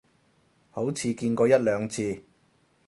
[0.71, 2.23] 好似見過一兩次